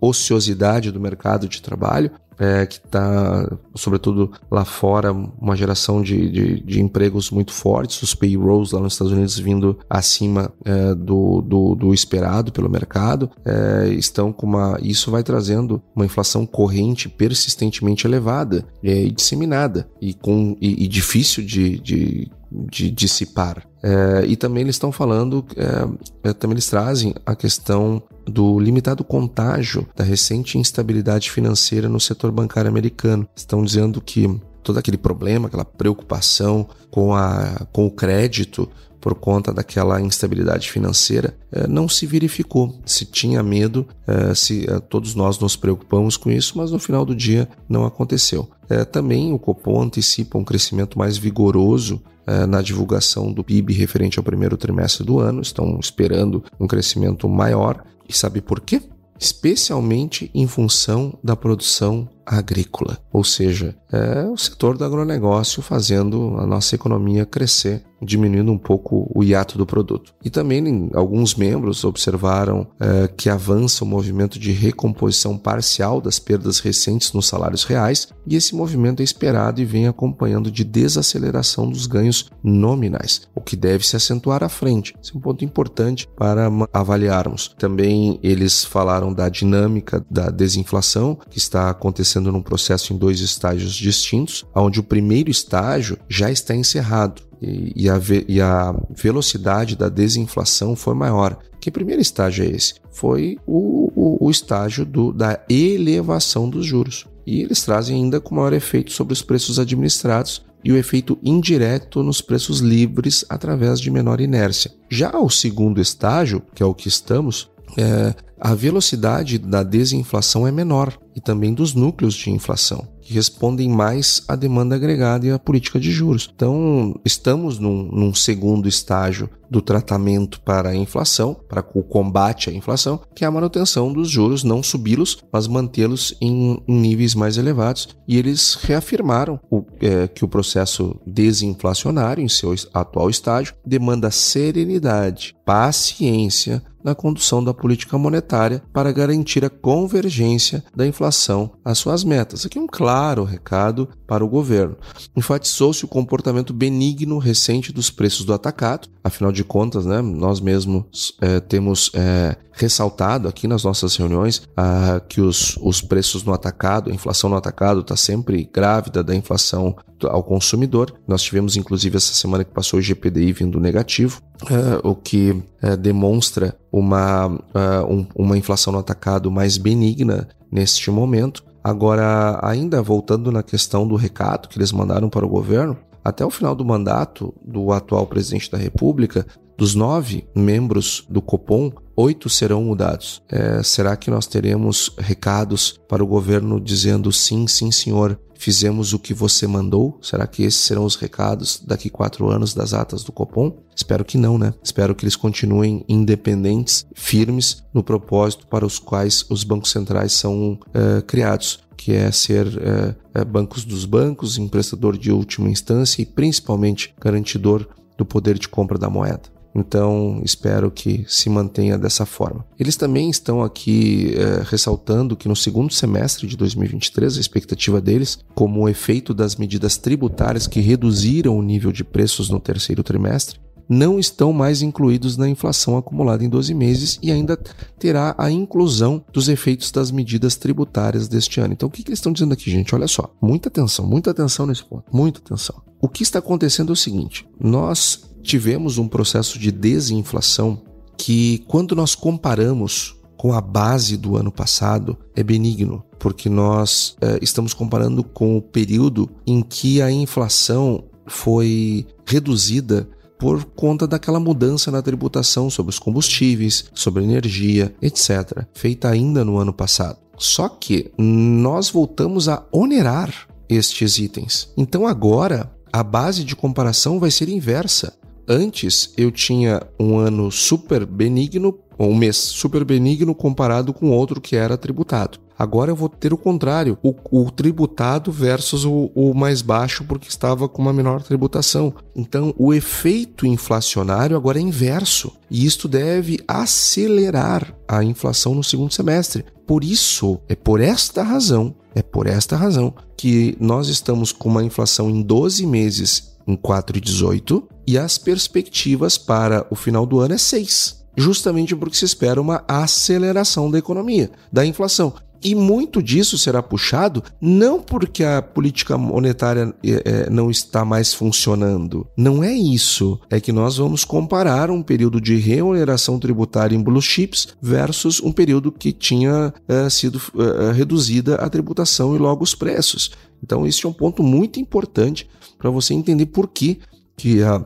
[0.00, 6.60] ociosidade do mercado de trabalho, é, que está, sobretudo lá fora, uma geração de, de,
[6.60, 11.74] de, empregos muito fortes, os payrolls lá nos Estados Unidos vindo acima é, do, do,
[11.74, 14.78] do, esperado pelo mercado, é, estão com uma.
[14.82, 20.88] Isso vai trazendo uma inflação corrente persistentemente elevada é, e disseminada e, com, e, e
[20.88, 23.67] difícil de, de de dissipar.
[23.82, 29.04] É, e também eles estão falando, é, é, também eles trazem a questão do limitado
[29.04, 33.28] contágio da recente instabilidade financeira no setor bancário americano.
[33.34, 34.28] Estão dizendo que
[34.62, 38.68] todo aquele problema, aquela preocupação com, a, com o crédito
[39.00, 42.80] por conta daquela instabilidade financeira, é, não se verificou.
[42.84, 47.14] Se tinha medo, é, se todos nós nos preocupamos com isso, mas no final do
[47.14, 48.50] dia não aconteceu.
[48.92, 52.02] Também o Copom antecipa um crescimento mais vigoroso
[52.48, 57.82] na divulgação do PIB referente ao primeiro trimestre do ano, estão esperando um crescimento maior.
[58.06, 58.82] E sabe por quê?
[59.18, 66.46] Especialmente em função da produção agrícola, ou seja, é o setor do agronegócio fazendo a
[66.46, 70.14] nossa economia crescer, diminuindo um pouco o hiato do produto.
[70.22, 76.60] E também alguns membros observaram é, que avança o movimento de recomposição parcial das perdas
[76.60, 81.86] recentes nos salários reais, e esse movimento é esperado e vem acompanhando de desaceleração dos
[81.86, 84.94] ganhos nominais, o que deve se acentuar à frente.
[85.02, 87.54] Esse é um ponto importante para avaliarmos.
[87.58, 93.20] Também eles falaram da dinâmica da desinflação que está acontecendo acontecendo num processo em dois
[93.20, 99.88] estágios distintos, onde o primeiro estágio já está encerrado e, a, e a velocidade da
[99.88, 101.38] desinflação foi maior.
[101.60, 102.74] Que primeiro estágio é esse?
[102.90, 107.06] Foi o, o, o estágio do, da elevação dos juros.
[107.26, 112.02] E eles trazem ainda com maior efeito sobre os preços administrados e o efeito indireto
[112.02, 114.72] nos preços livres através de menor inércia.
[114.90, 120.52] Já o segundo estágio, que é o que estamos, é, a velocidade da desinflação é
[120.52, 125.38] menor e também dos núcleos de inflação, que respondem mais à demanda agregada e à
[125.38, 126.30] política de juros.
[126.32, 132.52] Então, estamos num, num segundo estágio do tratamento para a inflação, para o combate à
[132.52, 137.36] inflação, que é a manutenção dos juros, não subi-los, mas mantê-los em, em, níveis mais
[137.36, 137.88] elevados.
[138.06, 145.34] E eles reafirmaram o, é, que o processo desinflacionário, em seu atual estágio, demanda serenidade,
[145.44, 152.46] paciência na condução da política monetária para garantir a convergência da inflação às suas metas.
[152.46, 154.74] Aqui um claro recado para o governo.
[155.14, 161.14] Enfatizou-se o comportamento benigno recente dos preços do atacado, afinal de contas, né, nós mesmos
[161.20, 166.90] é, temos é, ressaltado aqui nas nossas reuniões ah, que os, os preços no atacado,
[166.90, 170.94] a inflação no atacado está sempre grávida da inflação ao consumidor.
[171.06, 175.76] Nós tivemos, inclusive, essa semana que passou o GPDI vindo negativo, é, o que é,
[175.76, 181.44] demonstra uma, é, um, uma inflação no atacado mais benigna neste momento.
[181.68, 186.30] Agora, ainda voltando na questão do recado que eles mandaram para o governo, até o
[186.30, 189.26] final do mandato do atual presidente da República,
[189.58, 193.20] dos nove membros do Copom, oito serão mudados.
[193.28, 199.00] É, será que nós teremos recados para o governo dizendo sim, sim, senhor, fizemos o
[199.00, 199.98] que você mandou?
[200.00, 203.52] Será que esses serão os recados daqui quatro anos das atas do Copom?
[203.74, 204.54] Espero que não, né?
[204.62, 210.56] Espero que eles continuem independentes, firmes no propósito para os quais os bancos centrais são
[210.72, 216.06] é, criados que é ser é, é, bancos dos bancos, emprestador de última instância e
[216.06, 219.37] principalmente garantidor do poder de compra da moeda.
[219.58, 222.44] Então, espero que se mantenha dessa forma.
[222.58, 228.18] Eles também estão aqui é, ressaltando que no segundo semestre de 2023, a expectativa deles,
[228.34, 233.40] como o efeito das medidas tributárias que reduziram o nível de preços no terceiro trimestre,
[233.68, 237.36] não estão mais incluídos na inflação acumulada em 12 meses e ainda
[237.78, 241.52] terá a inclusão dos efeitos das medidas tributárias deste ano.
[241.52, 242.74] Então, o que, que eles estão dizendo aqui, gente?
[242.74, 245.60] Olha só, muita atenção, muita atenção nesse ponto, muita atenção.
[245.80, 250.60] O que está acontecendo é o seguinte: nós tivemos um processo de desinflação
[250.98, 257.18] que, quando nós comparamos com a base do ano passado, é benigno, porque nós é,
[257.22, 262.86] estamos comparando com o período em que a inflação foi reduzida
[263.18, 269.38] por conta daquela mudança na tributação sobre os combustíveis, sobre energia, etc., feita ainda no
[269.38, 269.98] ano passado.
[270.18, 274.52] Só que nós voltamos a onerar estes itens.
[274.56, 277.94] Então agora a base de comparação vai ser inversa.
[278.28, 284.34] Antes eu tinha um ano super benigno um mês super benigno comparado com outro que
[284.34, 285.18] era tributado.
[285.38, 290.08] Agora eu vou ter o contrário, o, o tributado versus o, o, mais baixo porque
[290.08, 291.72] estava com uma menor tributação.
[291.94, 298.74] Então o efeito inflacionário agora é inverso e isto deve acelerar a inflação no segundo
[298.74, 299.24] semestre.
[299.46, 304.42] Por isso, é por esta razão, é por esta razão que nós estamos com uma
[304.42, 310.18] inflação em 12 meses em 4,18 e as perspectivas para o final do ano é
[310.18, 314.92] 6 justamente porque se espera uma aceleração da economia, da inflação.
[315.22, 321.86] E muito disso será puxado não porque a política monetária é, não está mais funcionando.
[321.96, 322.98] Não é isso.
[323.10, 328.12] É que nós vamos comparar um período de reoneração tributária em blue chips versus um
[328.12, 332.90] período que tinha é, sido é, reduzida a tributação e logo os preços.
[333.22, 335.08] Então, esse é um ponto muito importante
[335.38, 336.60] para você entender por que
[336.98, 337.44] que a, a,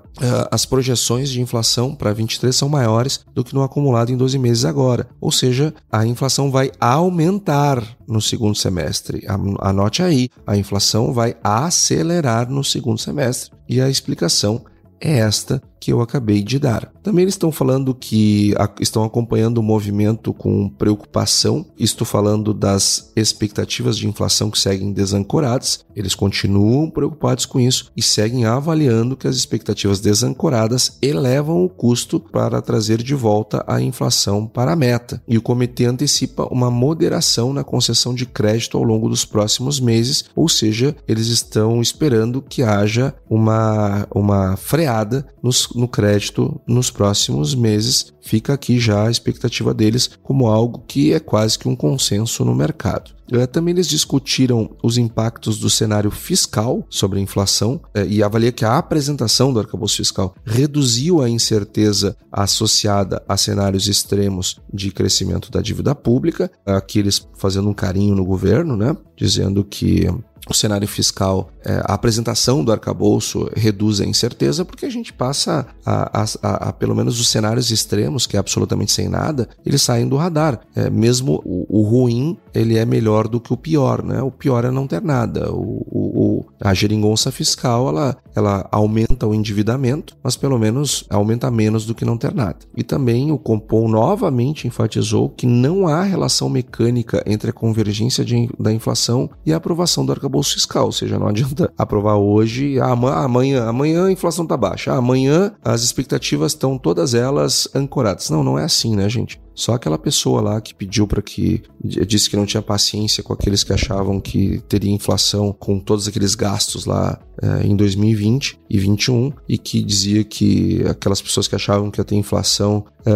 [0.50, 4.64] as projeções de inflação para 23 são maiores do que no acumulado em 12 meses
[4.64, 5.07] agora.
[5.20, 9.24] Ou seja, a inflação vai aumentar no segundo semestre.
[9.61, 13.53] Anote aí, a inflação vai acelerar no segundo semestre.
[13.68, 14.64] E a explicação
[14.98, 16.93] é esta que eu acabei de dar.
[17.03, 23.99] Também eles estão falando que estão acompanhando o movimento com preocupação, estou falando das expectativas
[23.99, 25.85] de inflação que seguem desancoradas.
[25.97, 32.20] Eles continuam preocupados com isso e seguem avaliando que as expectativas desancoradas elevam o custo
[32.20, 35.20] para trazer de volta a inflação para a meta.
[35.26, 40.26] E o comitê antecipa uma moderação na concessão de crédito ao longo dos próximos meses,
[40.37, 47.55] ou seja, eles estão esperando que haja uma, uma freada nos no crédito nos próximos
[47.55, 48.12] meses.
[48.20, 52.55] Fica aqui já a expectativa deles como algo que é quase que um consenso no
[52.55, 53.12] mercado.
[53.33, 58.53] Eh, também eles discutiram os impactos do cenário fiscal sobre a inflação eh, e avalia
[58.53, 65.51] que a apresentação do arcabouço fiscal reduziu a incerteza associada a cenários extremos de crescimento
[65.51, 66.51] da dívida pública.
[66.66, 68.97] Aqui eles fazendo um carinho no governo, né?
[69.16, 70.09] dizendo que
[70.49, 75.66] o cenário fiscal, é, a apresentação do arcabouço reduz a incerteza, porque a gente passa
[75.86, 79.82] a, a, a, a, pelo menos os cenários extremos, que é absolutamente sem nada, eles
[79.82, 80.61] saem do radar.
[80.74, 84.20] É, mesmo o, o, ruim, ele é melhor do que o pior, né?
[84.20, 85.53] O pior é não ter nada.
[85.53, 91.86] O, o, a geringonça fiscal, ela, ela aumenta o endividamento, mas pelo menos aumenta menos
[91.86, 92.57] do que não ter nada.
[92.76, 98.49] E também o Compom novamente enfatizou que não há relação mecânica entre a convergência de,
[98.59, 102.80] da inflação e a aprovação do arcabouço arcabouço fiscal, ou seja, não adianta aprovar hoje,
[102.80, 102.93] ah,
[103.24, 108.30] amanhã, amanhã a inflação tá baixa, ah, amanhã as expectativas estão todas elas ancoradas.
[108.30, 109.41] Não, não é assim, né, gente?
[109.55, 113.64] Só aquela pessoa lá que pediu para que disse que não tinha paciência com aqueles
[113.64, 119.32] que achavam que teria inflação com todos aqueles gastos lá é, em 2020 e 2021
[119.48, 123.12] e que dizia que aquelas pessoas que achavam que ia ter inflação é,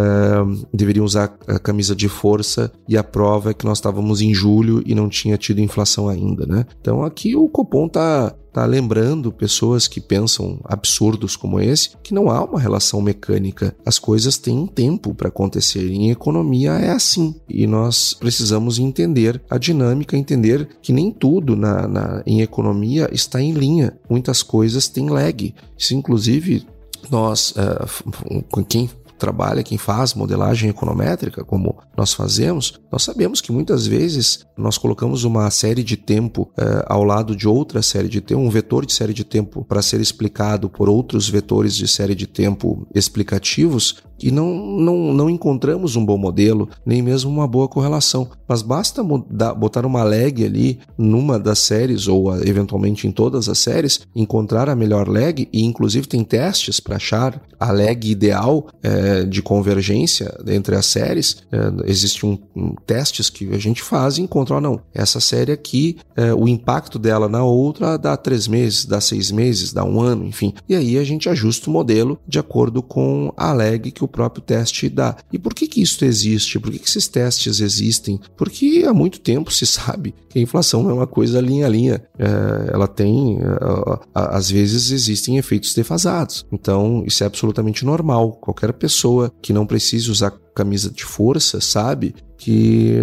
[0.72, 4.82] deveriam usar a camisa de força e a prova é que nós estávamos em julho
[4.84, 6.66] e não tinha tido inflação ainda, né?
[6.80, 12.30] Então aqui o Copom tá tá lembrando pessoas que pensam absurdos como esse que não
[12.30, 13.76] há uma relação mecânica.
[13.84, 15.92] As coisas têm um tempo para acontecer.
[15.92, 17.34] Em economia é assim.
[17.46, 23.42] E nós precisamos entender a dinâmica, entender que nem tudo na, na em economia está
[23.42, 23.94] em linha.
[24.08, 25.54] Muitas coisas têm lag.
[25.76, 26.66] Isso, inclusive,
[27.10, 33.86] nós, uh, quem trabalha, quem faz modelagem econométrica, como nós fazemos, nós sabemos que muitas
[33.86, 38.40] vezes nós colocamos uma série de tempo eh, ao lado de outra série de tempo,
[38.40, 42.26] um vetor de série de tempo para ser explicado por outros vetores de série de
[42.26, 48.28] tempo explicativos, e não, não, não encontramos um bom modelo, nem mesmo uma boa correlação.
[48.48, 53.58] Mas basta mudar, botar uma lag ali numa das séries, ou eventualmente em todas as
[53.58, 59.24] séries, encontrar a melhor lag, e inclusive tem testes para achar a lag ideal é,
[59.24, 61.38] de convergência entre as séries.
[61.50, 65.52] É, Existem um, um, testes que a gente faz e encontra, oh, não, essa série
[65.52, 70.00] aqui, é, o impacto dela na outra dá três meses, dá seis meses, dá um
[70.00, 70.54] ano, enfim.
[70.68, 74.42] E aí a gente ajusta o modelo de acordo com a lag que o próprio
[74.42, 75.16] teste dá.
[75.32, 76.58] E por que, que isso existe?
[76.58, 78.18] Por que, que esses testes existem?
[78.36, 81.68] Porque há muito tempo se sabe que a inflação não é uma coisa linha a
[81.68, 82.02] linha.
[82.18, 86.46] É, ela tem, é, às vezes, existem efeitos defasados.
[86.50, 88.32] Então, isso é absolutamente normal.
[88.32, 92.96] Qualquer pessoa que não precise usar camisa de força sabe que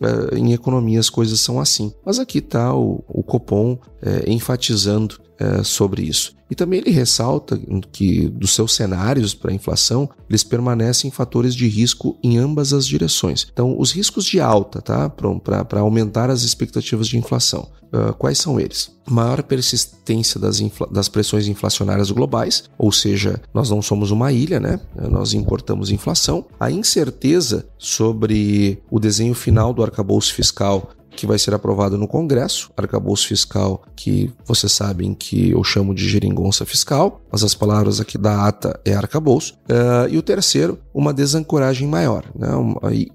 [0.00, 1.92] uh, em economia as coisas são assim.
[2.04, 3.78] Mas aqui está o, o Copom uh,
[4.26, 6.34] enfatizando uh, sobre isso.
[6.52, 7.58] E também ele ressalta
[7.90, 12.86] que dos seus cenários para a inflação, eles permanecem fatores de risco em ambas as
[12.86, 13.46] direções.
[13.50, 15.08] Então, os riscos de alta, tá?
[15.08, 17.70] Para aumentar as expectativas de inflação.
[17.90, 18.90] Uh, quais são eles?
[19.08, 24.78] Maior persistência das, das pressões inflacionárias globais, ou seja, nós não somos uma ilha, né?
[25.10, 26.44] Nós importamos inflação.
[26.60, 32.70] A incerteza sobre o desenho final do arcabouço fiscal que vai ser aprovado no Congresso,
[32.76, 38.16] arcabouço fiscal que vocês sabem que eu chamo de geringonça fiscal, mas as palavras aqui
[38.16, 39.54] da ata é arcabouço.
[39.64, 42.48] Uh, e o terceiro, uma desancoragem maior, né,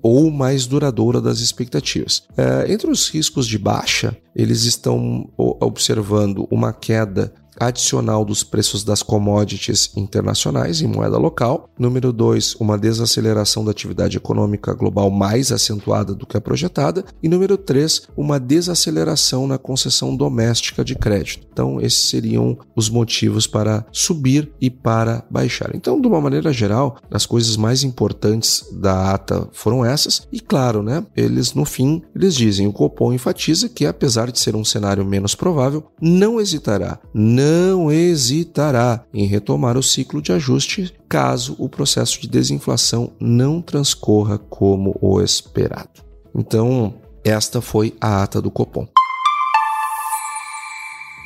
[0.02, 2.24] ou mais duradoura das expectativas.
[2.32, 9.02] Uh, entre os riscos de baixa, eles estão observando uma queda adicional dos preços das
[9.04, 11.70] commodities internacionais em moeda local.
[11.78, 17.04] Número 2, uma desaceleração da atividade econômica global mais acentuada do que a projetada.
[17.22, 21.48] E número 3, uma desaceleração na concessão doméstica de crédito.
[21.52, 25.72] Então, esses seriam os motivos para subir e para baixar.
[25.74, 30.28] Então, de uma maneira geral, as coisas mais importantes da ata foram essas.
[30.32, 34.56] E claro, né, eles no fim, eles dizem, o Copom enfatiza que apesar de ser
[34.56, 40.94] um cenário menos provável, não hesitará, não não hesitará em retomar o ciclo de ajuste
[41.08, 46.04] caso o processo de desinflação não transcorra como o esperado.
[46.36, 48.86] Então, esta foi a ata do Copom.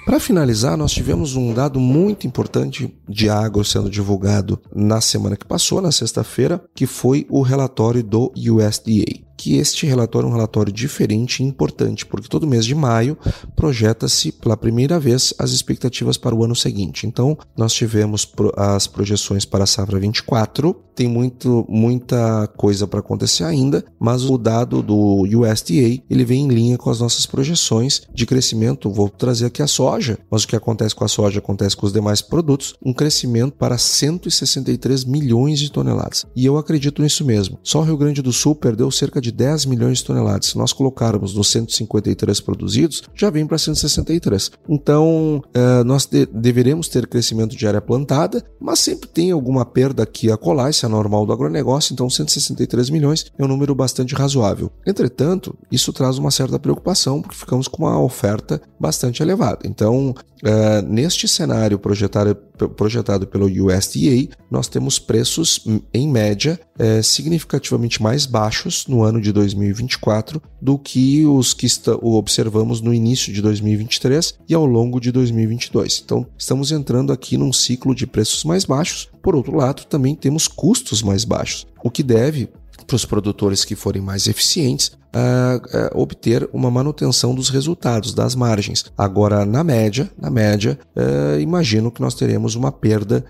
[0.05, 5.45] Para finalizar, nós tivemos um dado muito importante de agro sendo divulgado na semana que
[5.45, 10.71] passou, na sexta-feira, que foi o relatório do USDA que este relatório é um relatório
[10.71, 13.17] diferente e importante, porque todo mês de maio
[13.55, 17.07] projeta-se pela primeira vez as expectativas para o ano seguinte.
[17.07, 23.43] Então, nós tivemos as projeções para a safra 24, tem muito, muita coisa para acontecer
[23.43, 28.25] ainda, mas o dado do USDA ele vem em linha com as nossas projeções de
[28.27, 28.91] crescimento.
[28.91, 31.93] Vou trazer aqui a soja, mas o que acontece com a soja acontece com os
[31.93, 36.27] demais produtos, um crescimento para 163 milhões de toneladas.
[36.35, 37.57] E eu acredito nisso mesmo.
[37.63, 40.47] Só o Rio Grande do Sul perdeu cerca de de 10 milhões de toneladas.
[40.47, 44.51] Se nós colocarmos nos 153 produzidos, já vem para 163.
[44.69, 50.03] Então, é, nós de deveremos ter crescimento de área plantada, mas sempre tem alguma perda
[50.03, 54.13] aqui a colar, isso é normal do agronegócio, então 163 milhões é um número bastante
[54.13, 54.71] razoável.
[54.86, 59.61] Entretanto, isso traz uma certa preocupação, porque ficamos com uma oferta bastante elevada.
[59.65, 62.36] Então, Uh, neste cenário projetado,
[62.70, 69.32] projetado pelo USDA, nós temos preços, em média, uh, significativamente mais baixos no ano de
[69.32, 71.68] 2024 do que os que
[72.01, 76.01] observamos no início de 2023 e ao longo de 2022.
[76.03, 79.09] Então, estamos entrando aqui num ciclo de preços mais baixos.
[79.22, 82.49] Por outro lado, também temos custos mais baixos, o que deve
[82.91, 88.35] para os produtores que forem mais eficientes, uh, uh, obter uma manutenção dos resultados, das
[88.35, 88.83] margens.
[88.97, 93.23] Agora, na média, na média, uh, imagino que nós teremos uma perda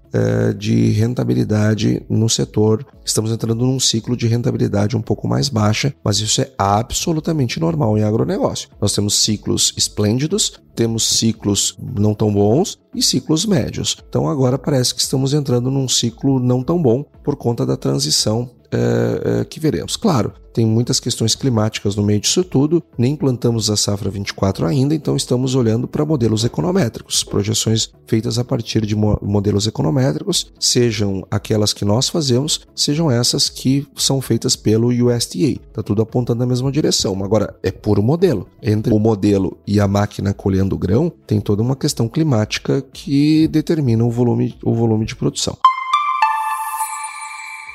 [0.57, 2.85] de rentabilidade no setor.
[3.05, 7.97] Estamos entrando num ciclo de rentabilidade um pouco mais baixa, mas isso é absolutamente normal
[7.97, 8.69] em agronegócio.
[8.79, 13.97] Nós temos ciclos esplêndidos, temos ciclos não tão bons e ciclos médios.
[14.07, 18.49] Então agora parece que estamos entrando num ciclo não tão bom por conta da transição
[18.71, 19.95] é, é, que veremos.
[19.95, 24.93] Claro, tem muitas questões climáticas no meio disso tudo, nem plantamos a safra 24 ainda,
[24.93, 31.25] então estamos olhando para modelos econométricos, projeções feitas a partir de mo modelos econométricos, sejam
[31.29, 35.59] aquelas que nós fazemos, sejam essas que são feitas pelo USDA.
[35.67, 37.23] Está tudo apontando na mesma direção.
[37.23, 38.47] Agora, é puro modelo.
[38.61, 44.03] Entre o modelo e a máquina colhendo grão, tem toda uma questão climática que determina
[44.03, 45.57] o volume, o volume de produção.